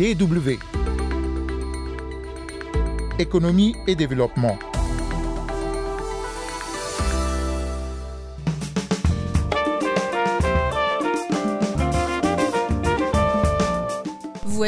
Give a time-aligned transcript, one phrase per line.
[0.00, 0.56] DW.
[3.18, 4.58] Économie et développement.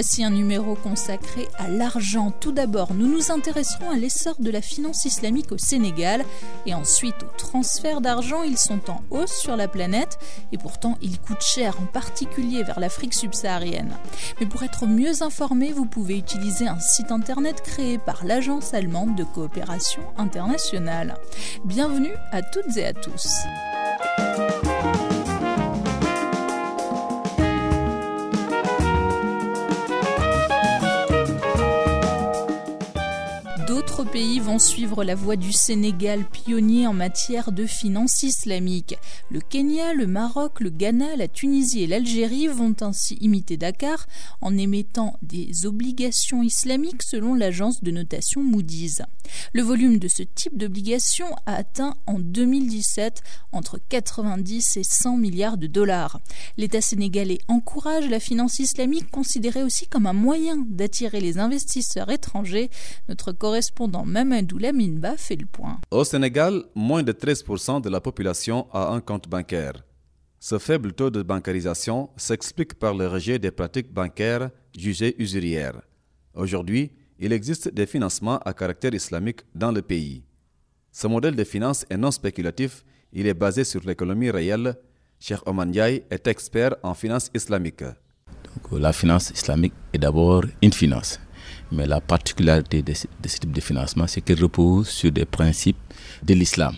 [0.03, 2.33] Voici un numéro consacré à l'argent.
[2.33, 6.25] Tout d'abord, nous nous intéresserons à l'essor de la finance islamique au Sénégal
[6.67, 8.43] et ensuite au transfert d'argent.
[8.43, 10.19] Ils sont en hausse sur la planète
[10.51, 13.97] et pourtant ils coûtent cher, en particulier vers l'Afrique subsaharienne.
[14.41, 19.15] Mais pour être mieux informé, vous pouvez utiliser un site internet créé par l'Agence allemande
[19.15, 21.15] de coopération internationale.
[21.65, 23.29] Bienvenue à toutes et à tous.
[34.13, 38.99] Pays vont suivre la voie du Sénégal, pionnier en matière de finances islamiques.
[39.31, 44.07] Le Kenya, le Maroc, le Ghana, la Tunisie et l'Algérie vont ainsi imiter Dakar
[44.43, 49.01] en émettant des obligations islamiques selon l'agence de notation Moody's.
[49.55, 55.57] Le volume de ce type d'obligations a atteint en 2017 entre 90 et 100 milliards
[55.57, 56.21] de dollars.
[56.59, 62.69] L'État sénégalais encourage la finance islamique considérée aussi comme un moyen d'attirer les investisseurs étrangers.
[63.09, 65.79] Notre correspondant Mamadou Laminba fait le point.
[65.91, 69.85] Au Sénégal, moins de 13% de la population a un compte bancaire.
[70.41, 75.81] Ce faible taux de bancarisation s'explique par le rejet des pratiques bancaires jugées usurières.
[76.35, 80.25] Aujourd'hui, il existe des financements à caractère islamique dans le pays.
[80.91, 84.75] Ce modèle de finance est non spéculatif, il est basé sur l'économie réelle.
[85.21, 87.85] Cheikh Oman Ndiaye est expert en finance islamique.
[87.85, 91.21] Donc, la finance islamique est d'abord une finance.
[91.71, 93.07] Mais la particularité de ce,
[93.39, 95.77] type de financement, c'est qu'il repose sur des principes
[96.23, 96.75] de l'islam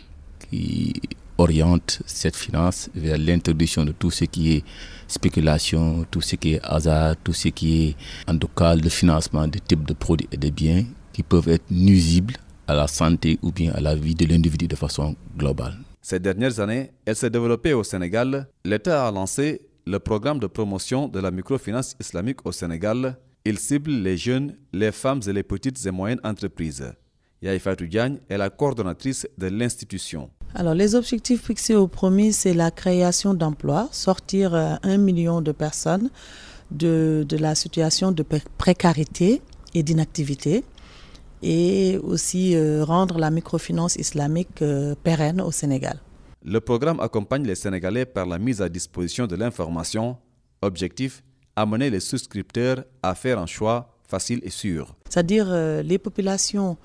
[0.50, 0.92] qui
[1.38, 4.64] orientent cette finance vers l'introduction de tout ce qui est
[5.08, 7.96] spéculation, tout ce qui est hasard, tout ce qui est
[8.28, 11.70] en tout cas le financement de types de produits et de biens qui peuvent être
[11.70, 12.34] nuisibles
[12.66, 15.76] à la santé ou bien à la vie de l'individu de façon globale.
[16.00, 18.46] Ces dernières années, elle s'est développée au Sénégal.
[18.64, 23.16] L'État a lancé le programme de promotion de la microfinance islamique au Sénégal
[23.46, 26.84] il cible les jeunes, les femmes et les petites et moyennes entreprises.
[27.42, 30.30] Yaïfatou Diagne est la coordonnatrice de l'institution.
[30.54, 35.52] Alors, les objectifs fixés au premier, c'est la création d'emplois, sortir euh, un million de
[35.52, 36.08] personnes
[36.70, 38.24] de, de la situation de
[38.56, 39.42] précarité
[39.74, 40.64] et d'inactivité
[41.42, 45.98] et aussi euh, rendre la microfinance islamique euh, pérenne au Sénégal.
[46.42, 50.16] Le programme accompagne les Sénégalais par la mise à disposition de l'information.
[50.62, 51.22] Objectif
[51.56, 54.94] amener les souscripteurs à faire un choix facile et sûr.
[55.08, 56.76] C'est-à-dire euh, les populations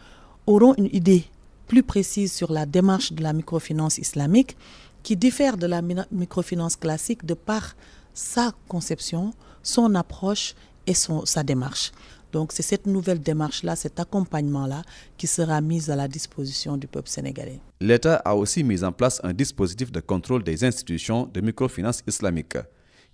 [0.47, 1.25] auront une idée
[1.67, 4.57] plus précise sur la démarche de la microfinance islamique
[5.03, 5.81] qui diffère de la
[6.11, 7.75] microfinance classique de par
[8.13, 10.55] sa conception, son approche
[10.87, 11.91] et son, sa démarche.
[12.31, 14.83] Donc c'est cette nouvelle démarche-là, cet accompagnement-là
[15.17, 17.59] qui sera mis à la disposition du peuple sénégalais.
[17.81, 22.57] L'État a aussi mis en place un dispositif de contrôle des institutions de microfinance islamique.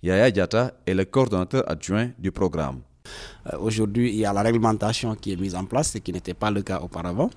[0.06, 2.78] Yaya Diata est le coordonnateur adjoint du programme.
[3.52, 6.32] Euh, Aujourd'hui, il y a la réglementation qui est mise en place, ce qui n'était
[6.34, 7.28] pas le cas auparavant.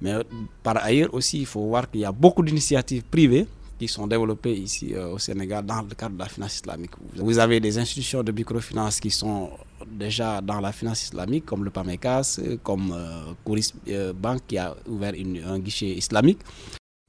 [0.00, 0.14] Mais
[0.62, 4.54] par ailleurs aussi, il faut voir qu'il y a beaucoup d'initiatives privées qui sont développées
[4.54, 6.92] ici euh, au Sénégal dans le cadre de la finance islamique.
[7.16, 9.50] Vous avez des institutions de microfinance qui sont
[9.84, 13.72] déjà dans la finance islamique, comme le PAMECAS, comme euh, Kouris
[14.14, 16.38] Bank qui a ouvert une, un guichet islamique.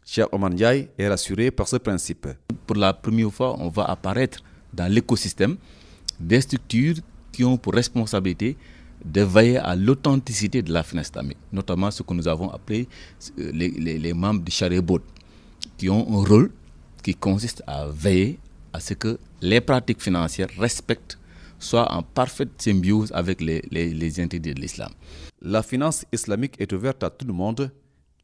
[0.04, 2.28] Cheikh Oman Ndiaye est rassuré par ce principe.
[2.66, 4.40] Pour la première fois, on va apparaître
[4.74, 5.58] dans l'écosystème
[6.20, 6.96] des structures
[7.32, 8.58] qui ont pour responsabilité
[9.04, 12.88] de veiller à l'authenticité de la finance islamique, notamment ce que nous avons appelé
[13.38, 15.02] les, les, membres du Charebot,
[15.78, 16.52] qui ont un rôle
[17.02, 18.40] qui consiste à veiller
[18.72, 21.18] à ce que les pratiques financières respectent,
[21.60, 24.92] soient en parfaite symbiose avec les, les, de l'islam.
[25.42, 27.72] La finance islamique est ouverte à tout le monde.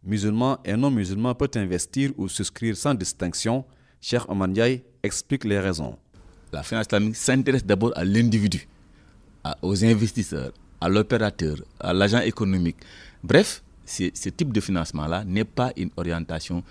[0.03, 3.65] Musulmans et non-musulmans peuvent investir ou souscrire sans distinction.
[4.01, 4.53] Cheikh Oman
[5.03, 5.97] explique les raisons
[6.51, 8.67] la finance islamique s'intéresse d'abord à l'individu,
[9.61, 10.51] aux investisseurs,
[10.81, 12.77] à l'opérateur, à l'agent économique.
[13.23, 16.63] Bref, ce type de financement-là n'est pas une orientation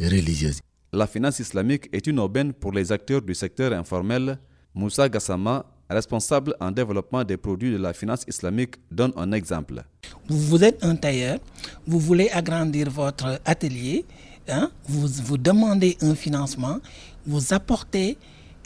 [0.00, 0.60] religieuse.
[0.92, 4.38] La finance islamique est une aubaine pour les acteurs du secteur informel.
[4.74, 9.82] Moussa Gassama, responsable en développement des produits de la finance islamique, donne un exemple.
[10.28, 11.38] Vous êtes un tailleur,
[11.86, 14.04] vous voulez agrandir votre atelier,
[14.48, 16.78] hein, vous, vous demandez un financement,
[17.26, 18.16] vous apportez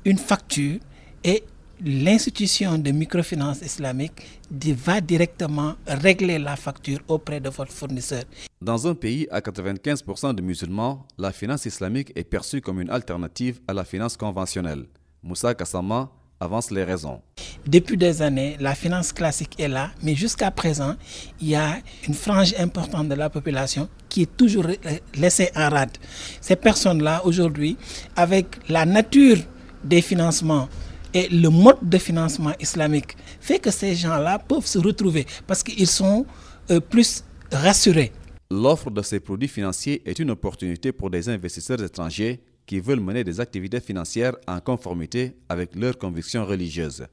[0.05, 0.79] une facture
[1.25, 1.45] et
[1.85, 8.23] l'institution de microfinance islamique va directement régler la facture auprès de votre fournisseur.
[8.61, 13.61] Dans un pays à 95% de musulmans, la finance islamique est perçue comme une alternative
[13.67, 14.87] à la finance conventionnelle.
[15.23, 16.11] Moussa Kassama
[16.43, 17.21] avance les raisons.
[17.67, 20.97] depuis des années, la finance classique est là, mais jusqu'à présent,
[21.41, 21.79] il y a
[22.09, 24.67] une frange importante de la population qui est toujours
[25.15, 25.97] laissée en rade.
[26.41, 27.77] Ces personnes-là, aujourd'hui,
[28.17, 29.39] avec la nature
[29.85, 30.69] des financements
[31.15, 35.87] et le mode de financement islamique, fait que ces gens-là peuvent se retrouver parce qu'ils
[35.87, 36.25] sont
[36.71, 38.13] euh, plus rassurés.
[38.51, 43.25] L'offre de ces produits financiers est une opportunité pour des investisseurs étrangers qui veulent mener
[43.25, 47.07] des activités financières en conformité avec leurs convictions religieuses.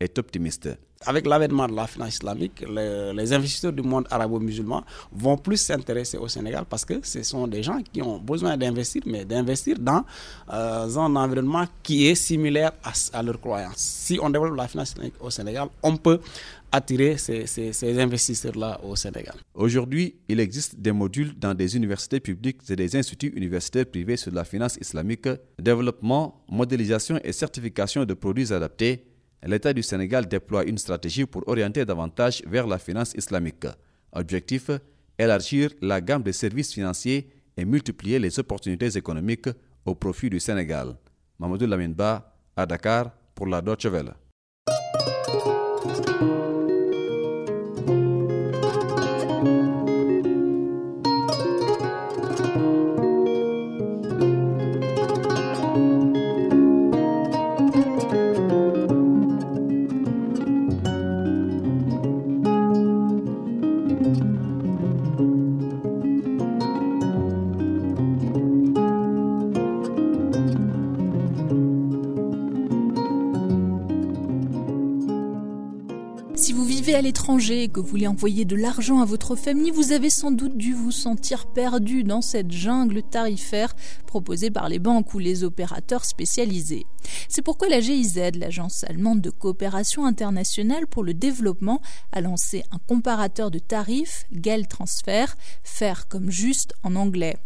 [0.00, 0.68] Est optimiste.
[1.04, 4.82] Avec l'avènement de la finance islamique, les, investisseurs du monde arabo-musulman
[5.12, 9.02] vont plus s'intéresser au Sénégal parce que ce sont des gens qui ont besoin d'investir,
[9.06, 10.04] mais d'investir dans
[10.52, 13.76] euh, un environnement qui est similaire à, à leur croyance.
[13.76, 16.18] Si on développe la finance islamique au Sénégal, on peut
[16.72, 19.34] attirer ces, ces investisseurs-là au Sénégal.
[19.54, 24.32] Aujourd'hui, il existe des modules dans des universités publiques et des instituts universitaires privés sur
[24.32, 25.28] la finance islamique,
[25.58, 29.04] développement, modélisation et certification de produits adaptés
[29.44, 33.66] l'État du Sénégal déploie une stratégie pour orienter davantage vers la finance islamique.
[34.12, 34.70] Objectif
[35.18, 39.48] élargir la gamme de services financiers et multiplier les opportunités économiques
[39.84, 40.96] au profit du Sénégal.
[41.38, 44.14] Mamadou Laminba, à Dakar, pour la Deutsche Welle.
[76.94, 80.30] À l'étranger et que vous voulez envoyer de l'argent à votre famille, vous avez sans
[80.30, 83.74] doute dû vous sentir perdu dans cette jungle tarifaire
[84.06, 86.86] proposée par les banques ou les opérateurs spécialisés.
[87.28, 91.80] C'est pourquoi la GIZ, l'agence allemande de coopération internationale pour le développement,
[92.12, 95.26] a lancé un comparateur de tarifs, Gel Transfer,
[95.64, 97.36] faire comme juste en anglais.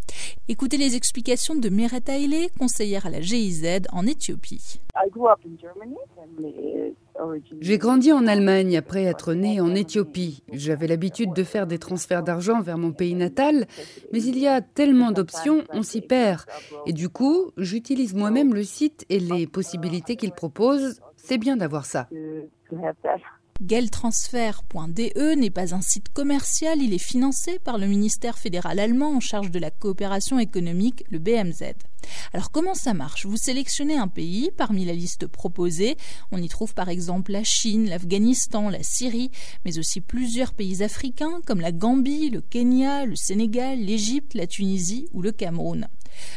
[0.49, 4.81] Écoutez les explications de Meret Aile, conseillère à la GIZ en Éthiopie.
[7.61, 10.43] J'ai grandi en Allemagne après être né en Éthiopie.
[10.53, 13.67] J'avais l'habitude de faire des transferts d'argent vers mon pays natal,
[14.13, 16.43] mais il y a tellement d'options, on s'y perd.
[16.87, 21.01] Et du coup, j'utilise moi-même le site et les possibilités qu'il propose.
[21.17, 22.09] C'est bien d'avoir ça.
[23.67, 29.21] Geldtransfer.de n'est pas un site commercial, il est financé par le ministère fédéral allemand en
[29.21, 31.75] charge de la coopération économique, le BMZ.
[32.33, 33.27] Alors comment ça marche?
[33.27, 35.99] Vous sélectionnez un pays parmi la liste proposée.
[36.33, 39.31] On y trouve par exemple la Chine, l'Afghanistan, la Syrie,
[39.67, 45.07] mais aussi plusieurs pays africains comme la Gambie, le Kenya, le Sénégal, l'Égypte, la Tunisie
[45.13, 45.87] ou le Cameroun.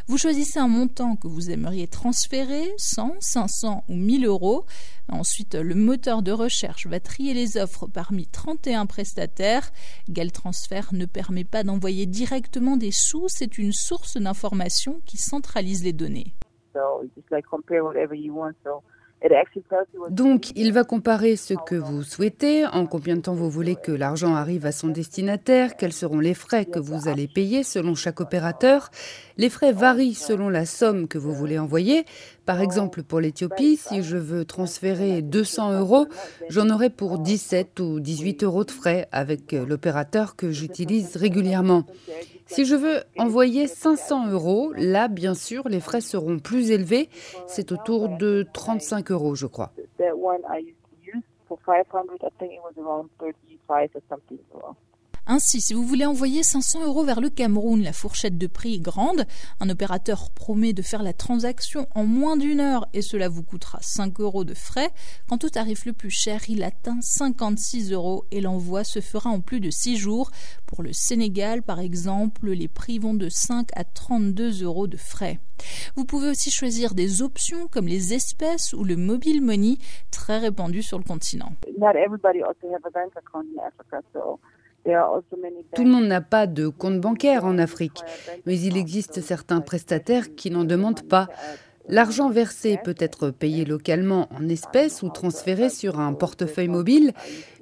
[0.07, 4.65] Vous choisissez un montant que vous aimeriez transférer, 100, 500 ou 1000 euros.
[5.09, 9.71] Ensuite, le moteur de recherche va trier les offres parmi 31 prestataires.
[10.09, 15.93] GalTransfer ne permet pas d'envoyer directement des sous, c'est une source d'information qui centralise les
[15.93, 16.33] données.
[20.09, 23.91] Donc, il va comparer ce que vous souhaitez, en combien de temps vous voulez que
[23.91, 28.19] l'argent arrive à son destinataire, quels seront les frais que vous allez payer selon chaque
[28.19, 28.89] opérateur.
[29.37, 32.05] Les frais varient selon la somme que vous voulez envoyer.
[32.45, 36.07] Par exemple, pour l'Éthiopie, si je veux transférer 200 euros,
[36.49, 41.85] j'en aurai pour 17 ou 18 euros de frais avec l'opérateur que j'utilise régulièrement.
[42.45, 47.09] Si je veux envoyer 500 euros, là, bien sûr, les frais seront plus élevés.
[47.47, 49.71] C'est autour de 35 euros, je crois.
[55.25, 58.79] Ainsi, si vous voulez envoyer 500 euros vers le Cameroun, la fourchette de prix est
[58.81, 59.25] grande.
[59.61, 63.79] Un opérateur promet de faire la transaction en moins d'une heure et cela vous coûtera
[63.81, 64.89] 5 euros de frais.
[65.29, 69.39] Quant au tarif le plus cher, il atteint 56 euros et l'envoi se fera en
[69.39, 70.29] plus de 6 jours.
[70.65, 75.39] Pour le Sénégal, par exemple, les prix vont de 5 à 32 euros de frais.
[75.95, 79.77] Vous pouvez aussi choisir des options comme les espèces ou le mobile money,
[80.11, 81.53] très répandu sur le continent.
[84.85, 88.01] Tout le monde n'a pas de compte bancaire en Afrique,
[88.45, 91.27] mais il existe certains prestataires qui n'en demandent pas.
[91.89, 97.11] L'argent versé peut être payé localement en espèces ou transféré sur un portefeuille mobile.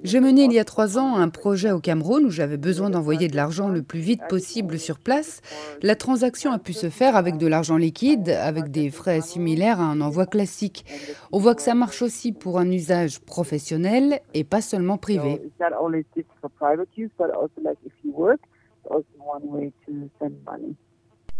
[0.03, 3.27] J'ai mené il y a trois ans un projet au Cameroun où j'avais besoin d'envoyer
[3.27, 5.41] de l'argent le plus vite possible sur place.
[5.81, 9.85] La transaction a pu se faire avec de l'argent liquide, avec des frais similaires à
[9.85, 10.85] un envoi classique.
[11.31, 15.41] On voit que ça marche aussi pour un usage professionnel et pas seulement privé.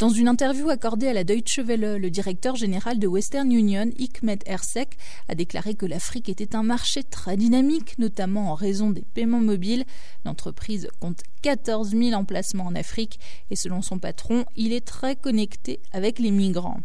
[0.01, 4.39] Dans une interview accordée à la Deutsche Welle, le directeur général de Western Union, Hikmet
[4.47, 9.41] Ersek, a déclaré que l'Afrique était un marché très dynamique, notamment en raison des paiements
[9.41, 9.85] mobiles.
[10.25, 13.19] L'entreprise compte 14 000 emplacements en Afrique
[13.51, 16.79] et selon son patron, il est très connecté avec les migrants.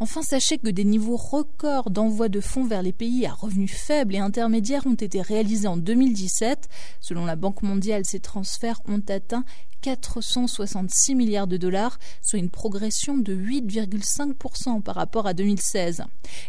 [0.00, 4.14] Enfin, sachez que des niveaux records d'envoi de fonds vers les pays à revenus faibles
[4.14, 6.68] et intermédiaires ont été réalisés en 2017.
[7.00, 9.44] Selon la Banque mondiale, ces transferts ont atteint
[9.82, 16.04] 466 milliards de dollars, soit une progression de 8,5% par rapport à 2016.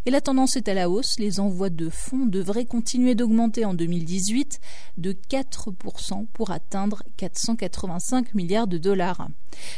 [0.06, 3.74] Et la tendance est à la hausse, les envois de fonds devraient continuer d'augmenter en
[3.74, 4.60] 2018
[4.98, 9.28] de 4% pour atteindre 485 milliards de dollars.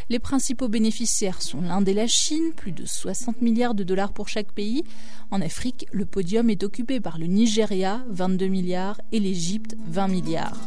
[0.10, 4.28] Les principaux bénéficiaires sont l'Inde et la Chine, plus de 60 milliards de dollars pour
[4.28, 4.84] chaque pays.
[5.32, 10.58] En Afrique, le podium est occupé par le Nigeria, 22 milliards, et l'Égypte, 20 milliards.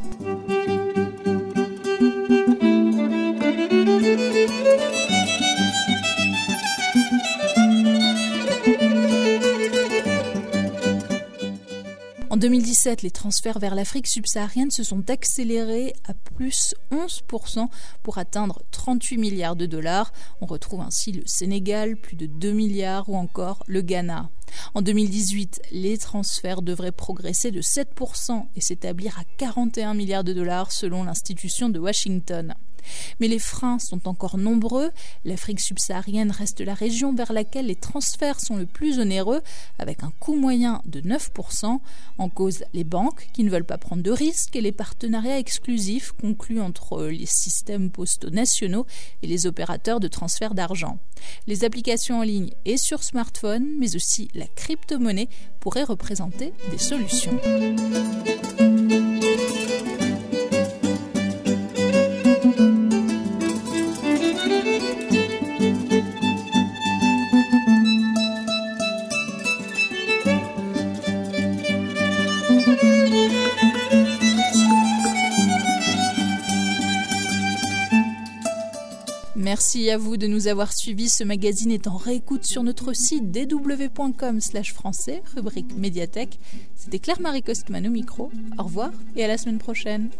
[12.34, 17.68] En 2017, les transferts vers l'Afrique subsaharienne se sont accélérés à plus 11%
[18.02, 20.12] pour atteindre 38 milliards de dollars.
[20.40, 24.30] On retrouve ainsi le Sénégal, plus de 2 milliards, ou encore le Ghana.
[24.74, 30.72] En 2018, les transferts devraient progresser de 7% et s'établir à 41 milliards de dollars
[30.72, 32.54] selon l'institution de Washington.
[33.20, 34.90] Mais les freins sont encore nombreux.
[35.24, 39.42] L'Afrique subsaharienne reste la région vers laquelle les transferts sont le plus onéreux,
[39.78, 41.80] avec un coût moyen de 9%.
[42.18, 46.12] En cause, les banques qui ne veulent pas prendre de risques et les partenariats exclusifs
[46.12, 48.86] conclus entre les systèmes postaux nationaux
[49.22, 50.98] et les opérateurs de transfert d'argent.
[51.46, 55.28] Les applications en ligne et sur smartphone, mais aussi la crypto-monnaie
[55.60, 57.38] pourraient représenter des solutions.
[79.36, 81.08] Merci à vous de nous avoir suivis.
[81.08, 84.40] Ce magazine est en réécoute sur notre site dw.com
[84.72, 86.38] français, rubrique médiathèque.
[86.76, 88.30] C'était Claire-Marie Costman au micro.
[88.58, 90.10] Au revoir et à la semaine prochaine.